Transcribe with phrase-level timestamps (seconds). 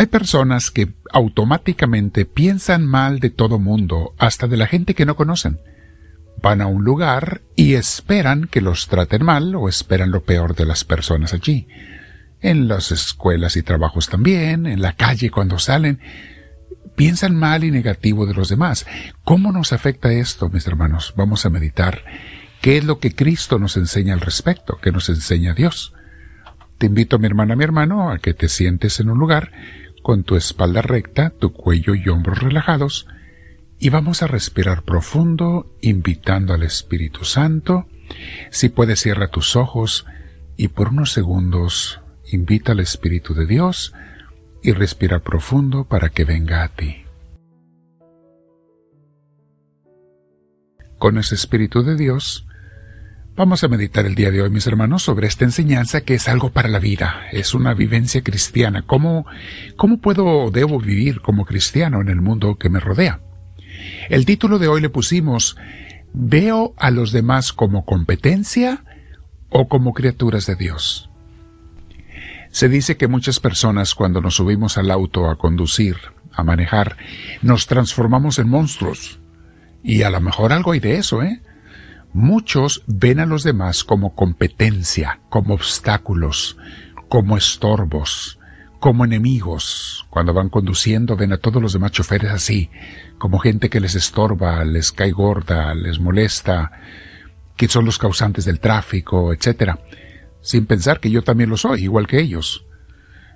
[0.00, 5.14] Hay personas que automáticamente piensan mal de todo mundo, hasta de la gente que no
[5.14, 5.60] conocen.
[6.40, 10.64] Van a un lugar y esperan que los traten mal o esperan lo peor de
[10.64, 11.68] las personas allí.
[12.40, 16.00] En las escuelas y trabajos también, en la calle cuando salen,
[16.96, 18.86] piensan mal y negativo de los demás.
[19.22, 21.12] ¿Cómo nos afecta esto, mis hermanos?
[21.14, 22.04] Vamos a meditar.
[22.62, 24.78] ¿Qué es lo que Cristo nos enseña al respecto?
[24.80, 25.92] ¿Qué nos enseña Dios?
[26.78, 29.52] Te invito, mi hermana, mi hermano, a que te sientes en un lugar
[30.02, 33.06] con tu espalda recta, tu cuello y hombros relajados,
[33.78, 37.86] y vamos a respirar profundo, invitando al Espíritu Santo.
[38.50, 40.06] Si puedes, cierra tus ojos
[40.56, 42.00] y por unos segundos
[42.30, 43.94] invita al Espíritu de Dios
[44.62, 47.04] y respira profundo para que venga a ti.
[50.98, 52.46] Con ese Espíritu de Dios,
[53.36, 56.50] vamos a meditar el día de hoy, mis hermanos, sobre esta enseñanza que es algo
[56.50, 58.82] para la vida, es una vivencia cristiana.
[58.82, 59.26] ¿Cómo,
[59.76, 63.20] cómo puedo o debo vivir como cristiano en el mundo que me rodea?
[64.08, 65.56] El título de hoy le pusimos
[66.12, 68.84] ¿Veo a los demás como competencia
[69.48, 71.10] o como criaturas de Dios?
[72.50, 75.96] Se dice que muchas personas cuando nos subimos al auto a conducir,
[76.32, 76.96] a manejar,
[77.42, 79.20] nos transformamos en monstruos.
[79.84, 81.40] Y a lo mejor algo hay de eso, ¿eh?
[82.12, 86.56] Muchos ven a los demás como competencia, como obstáculos,
[87.08, 88.38] como estorbos,
[88.80, 90.06] como enemigos.
[90.10, 92.70] Cuando van conduciendo ven a todos los demás choferes así,
[93.18, 96.72] como gente que les estorba, les cae gorda, les molesta,
[97.56, 99.78] que son los causantes del tráfico, etcétera
[100.42, 102.64] sin pensar que yo también lo soy, igual que ellos.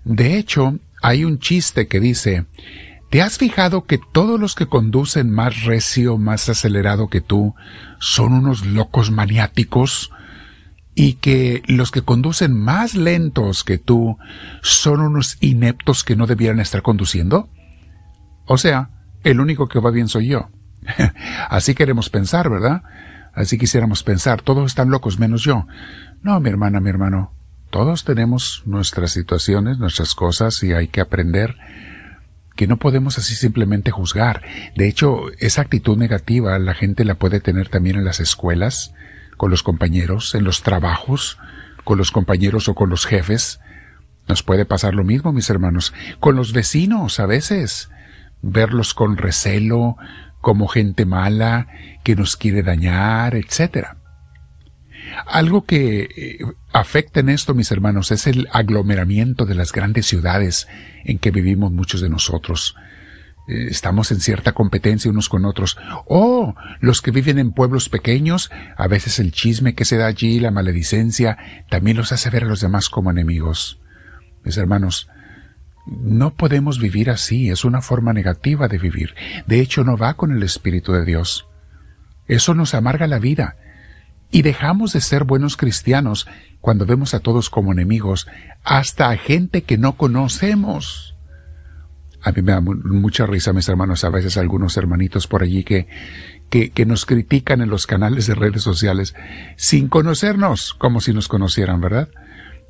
[0.04, 2.46] De hecho, hay un chiste que dice,
[3.14, 7.54] ¿te has fijado que todos los que conducen más recio, más acelerado que tú,
[8.00, 10.10] son unos locos maniáticos?
[10.96, 14.18] y que los que conducen más lentos que tú
[14.62, 17.48] son unos ineptos que no debieran estar conduciendo?
[18.46, 18.90] O sea,
[19.22, 20.50] el único que va bien soy yo.
[21.50, 22.82] Así queremos pensar, ¿verdad?
[23.32, 25.68] Así quisiéramos pensar, todos están locos menos yo.
[26.20, 27.32] No, mi hermana, mi hermano,
[27.70, 31.54] todos tenemos nuestras situaciones, nuestras cosas y hay que aprender
[32.56, 34.42] que no podemos así simplemente juzgar.
[34.76, 38.94] De hecho, esa actitud negativa la gente la puede tener también en las escuelas,
[39.36, 41.38] con los compañeros, en los trabajos,
[41.82, 43.60] con los compañeros o con los jefes.
[44.28, 47.90] Nos puede pasar lo mismo, mis hermanos, con los vecinos a veces.
[48.42, 49.96] Verlos con recelo,
[50.40, 51.68] como gente mala,
[52.04, 53.96] que nos quiere dañar, etcétera.
[55.26, 56.38] Algo que eh,
[56.72, 60.68] afecta en esto, mis hermanos, es el aglomeramiento de las grandes ciudades
[61.04, 62.74] en que vivimos muchos de nosotros.
[63.46, 65.76] Eh, estamos en cierta competencia unos con otros.
[66.06, 70.40] O los que viven en pueblos pequeños, a veces el chisme que se da allí,
[70.40, 71.38] la maledicencia,
[71.68, 73.80] también los hace ver a los demás como enemigos.
[74.44, 75.08] Mis hermanos,
[75.86, 79.14] no podemos vivir así, es una forma negativa de vivir.
[79.46, 81.46] De hecho, no va con el Espíritu de Dios.
[82.26, 83.56] Eso nos amarga la vida
[84.34, 86.26] y dejamos de ser buenos cristianos
[86.60, 88.26] cuando vemos a todos como enemigos,
[88.64, 91.14] hasta a gente que no conocemos.
[92.20, 95.86] A mí me da mucha risa, mis hermanos, a veces algunos hermanitos por allí que,
[96.50, 99.14] que, que nos critican en los canales de redes sociales
[99.56, 102.08] sin conocernos, como si nos conocieran, ¿verdad?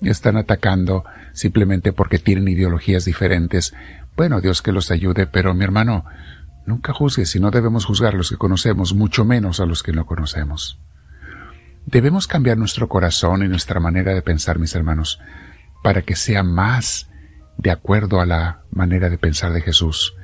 [0.03, 3.73] Están atacando simplemente porque tienen ideologías diferentes.
[4.19, 6.05] Bueno, Dios que los ayude, pero mi hermano,
[6.67, 9.93] nunca juzgues si no debemos juzgar a los que conocemos, mucho menos a los que
[9.93, 10.79] no conocemos.
[11.87, 15.21] Debemos cambiar nuestro corazón y nuestra manera de pensar, mis hermanos,
[15.83, 17.09] para que sea más
[17.59, 20.15] de acuerdo a la manera de pensar de Jesús.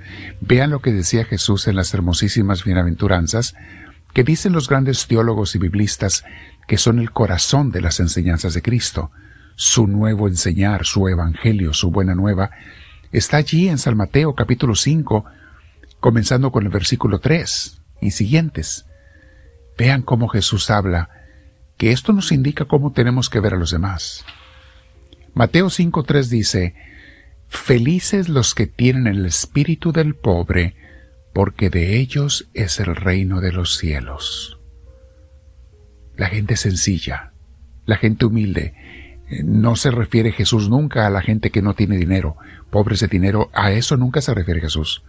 [0.40, 3.54] Vean lo que decía Jesús en las hermosísimas bienaventuranzas,
[4.14, 6.24] que dicen los grandes teólogos y biblistas
[6.66, 9.10] que son el corazón de las enseñanzas de Cristo.
[9.54, 12.50] Su nuevo enseñar, su evangelio, su buena nueva,
[13.12, 15.24] está allí en San Mateo capítulo 5,
[16.00, 18.86] comenzando con el versículo 3 y siguientes.
[19.76, 21.19] Vean cómo Jesús habla
[21.80, 24.26] que esto nos indica cómo tenemos que ver a los demás.
[25.32, 26.74] Mateo 5.3 dice,
[27.48, 30.76] Felices los que tienen el espíritu del pobre,
[31.32, 34.60] porque de ellos es el reino de los cielos.
[36.18, 37.32] La gente sencilla,
[37.86, 38.74] la gente humilde,
[39.42, 42.36] no se refiere Jesús nunca a la gente que no tiene dinero,
[42.68, 45.02] pobres de dinero, a eso nunca se refiere Jesús.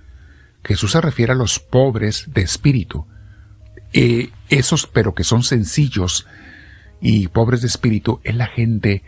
[0.63, 3.07] Jesús se refiere a los pobres de espíritu,
[3.92, 6.25] eh, esos pero que son sencillos,
[7.01, 9.03] y pobres de espíritu es la gente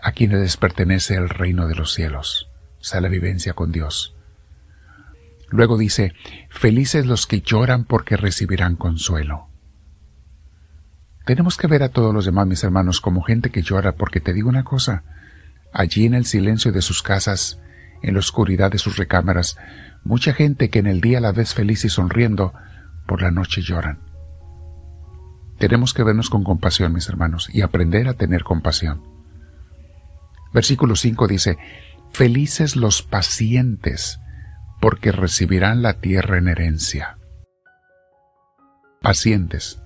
[0.00, 2.48] a quienes les pertenece el reino de los cielos,
[2.80, 4.14] o sea, la vivencia con Dios.
[5.50, 6.14] Luego dice,
[6.48, 9.48] felices los que lloran porque recibirán consuelo.
[11.26, 14.32] Tenemos que ver a todos los demás, mis hermanos, como gente que llora, porque te
[14.32, 15.02] digo una cosa,
[15.72, 17.58] allí en el silencio de sus casas,
[18.02, 19.58] en la oscuridad de sus recámaras,
[20.04, 22.54] mucha gente que en el día la ves feliz y sonriendo,
[23.06, 24.07] por la noche lloran.
[25.58, 29.02] Tenemos que vernos con compasión, mis hermanos, y aprender a tener compasión.
[30.52, 31.58] Versículo 5 dice,
[32.12, 34.20] Felices los pacientes,
[34.80, 37.18] porque recibirán la tierra en herencia.
[39.02, 39.80] Pacientes.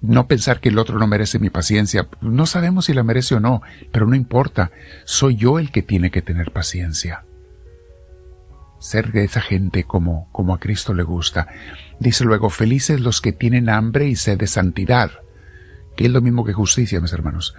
[0.00, 2.08] No pensar que el otro no merece mi paciencia.
[2.20, 3.62] No sabemos si la merece o no,
[3.92, 4.70] pero no importa.
[5.04, 7.24] Soy yo el que tiene que tener paciencia.
[8.84, 11.48] Ser de esa gente como, como a Cristo le gusta.
[12.00, 15.10] Dice luego, felices los que tienen hambre y sed de santidad,
[15.96, 17.54] que es lo mismo que justicia, mis hermanos.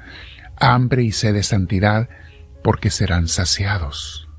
[0.60, 2.10] Hambre y sed de santidad,
[2.64, 4.30] porque serán saciados.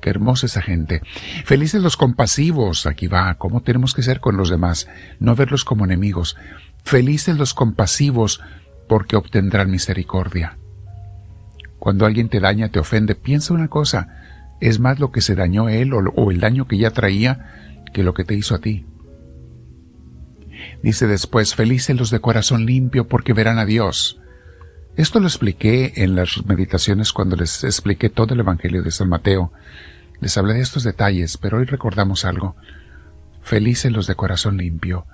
[0.00, 1.02] Qué hermosa esa gente.
[1.44, 4.88] Felices los compasivos, aquí va, cómo tenemos que ser con los demás,
[5.18, 6.36] no verlos como enemigos.
[6.84, 8.40] Felices los compasivos,
[8.88, 10.56] porque obtendrán misericordia.
[11.80, 14.33] Cuando alguien te daña, te ofende, piensa una cosa,
[14.64, 18.14] es más lo que se dañó él o, el daño que ya traía que lo
[18.14, 18.86] que te hizo a ti.
[20.82, 24.18] Dice después, felices los de corazón limpio, porque verán a Dios.
[24.96, 29.52] Esto lo expliqué en las meditaciones cuando les expliqué todo el Evangelio de San Mateo.
[30.20, 32.56] Les hablé de estos detalles, pero hoy recordamos algo.
[33.42, 35.06] Felices los de corazón limpio,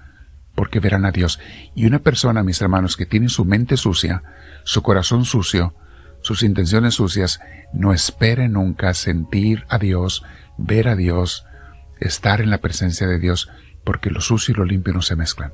[0.55, 1.41] porque verán a Dios.
[1.75, 4.23] Y una persona, mis hermanos, que tiene su mente sucia,
[4.63, 5.75] su corazón sucio,
[6.21, 7.41] sus intenciones sucias,
[7.73, 10.23] no espere nunca sentir a Dios,
[10.59, 11.47] ver a Dios,
[12.01, 13.49] estar en la presencia de Dios,
[13.85, 15.53] porque lo sucio y lo limpio no se mezclan.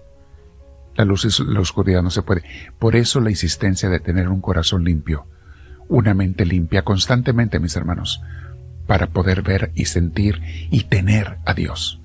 [0.97, 2.43] La luz y la oscuridad no se puede.
[2.79, 5.27] Por eso la insistencia de tener un corazón limpio,
[5.89, 8.23] una mente limpia constantemente, mis hermanos,
[8.87, 10.41] para poder ver y sentir
[10.71, 12.01] y tener a Dios.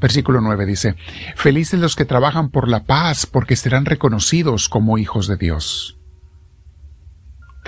[0.00, 0.96] Versículo 9 dice,
[1.36, 5.99] Felices los que trabajan por la paz, porque serán reconocidos como hijos de Dios.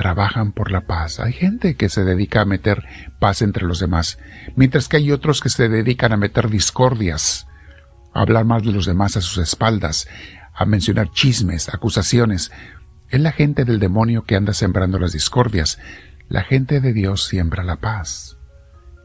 [0.02, 1.20] Trabajan por la paz.
[1.20, 2.84] Hay gente que se dedica a meter
[3.20, 4.18] paz entre los demás,
[4.56, 7.46] mientras que hay otros que se dedican a meter discordias,
[8.12, 10.08] a hablar mal de los demás a sus espaldas,
[10.54, 12.50] a mencionar chismes, acusaciones.
[13.10, 15.78] Es la gente del demonio que anda sembrando las discordias,
[16.28, 18.38] la gente de Dios siembra la paz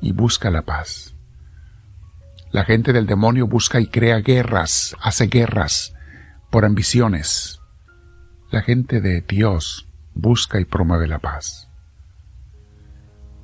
[0.02, 1.14] y busca la paz.
[2.50, 5.94] La gente del demonio busca y crea guerras, hace guerras
[6.50, 7.60] por ambiciones.
[8.50, 9.87] La gente de Dios
[10.18, 11.69] busca y promueve la paz.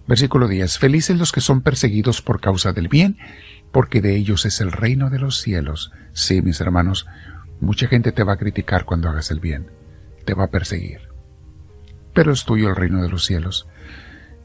[0.08, 0.78] Versículo 10.
[0.80, 3.18] Felices los que son perseguidos por causa del bien,
[3.72, 5.92] porque de ellos es el reino de los cielos.
[6.12, 7.08] Sí, mis hermanos,
[7.62, 9.72] mucha gente te va a criticar cuando hagas el bien,
[10.26, 11.10] te va a perseguir.
[12.14, 13.68] Pero es tuyo el reino de los cielos.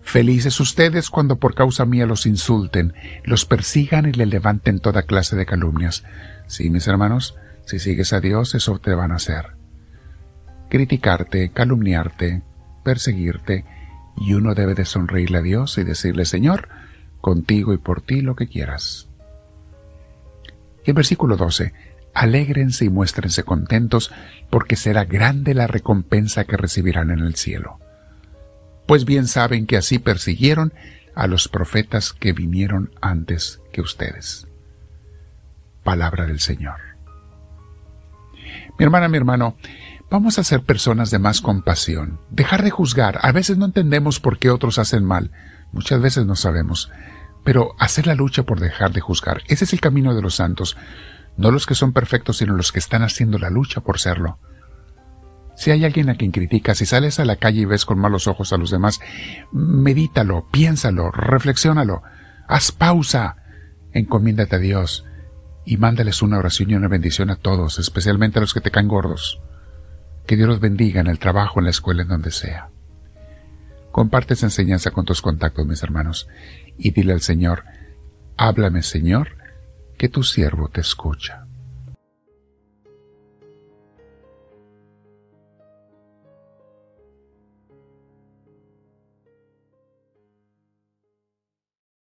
[0.01, 2.95] Felices ustedes cuando por causa mía los insulten,
[3.25, 6.05] los persigan y le levanten toda clase de calumnias.
[6.47, 7.37] Sí, mis hermanos,
[7.67, 9.58] si sigues a Dios, eso te van a hacer.
[10.69, 12.43] Criticarte, calumniarte,
[12.85, 13.65] perseguirte,
[14.17, 16.69] y uno debe de sonreírle a Dios y decirle, Señor,
[17.21, 19.09] contigo y por ti lo que quieras.
[20.85, 21.73] Y el versículo 12,
[22.15, 24.11] alégrense y muéstrense contentos,
[24.51, 27.79] porque será grande la recompensa que recibirán en el cielo
[28.89, 30.73] pues bien saben que así persiguieron
[31.15, 34.49] a los profetas que vinieron antes que ustedes.
[35.85, 36.81] Palabra del Señor.
[38.79, 39.57] Mi hermana, mi hermano,
[40.11, 43.19] vamos a ser personas de más compasión, dejar de juzgar.
[43.23, 45.31] A veces no entendemos por qué otros hacen mal,
[45.73, 46.91] muchas veces no sabemos,
[47.45, 49.43] pero hacer la lucha por dejar de juzgar.
[49.49, 50.77] Ese es el camino de los santos,
[51.37, 54.39] no los que son perfectos, sino los que están haciendo la lucha por serlo.
[55.57, 58.29] Si hay alguien a quien criticas, si sales a la calle y ves con malos
[58.29, 59.01] ojos a los demás,
[59.53, 62.03] medítalo, piénsalo, reflexiónalo,
[62.47, 63.37] haz pausa,
[63.93, 65.05] encomiéndate a Dios
[65.65, 68.87] y mándales una oración y una bendición a todos, especialmente a los que te caen
[68.87, 69.41] gordos.
[70.29, 72.69] Que Dios los bendiga en el trabajo, en la escuela, en donde sea.
[73.91, 76.29] Comparte esa enseñanza con tus contactos, mis hermanos,
[76.77, 77.65] y dile al Señor,
[78.37, 79.39] háblame, Señor,
[79.97, 81.48] que tu siervo te escucha.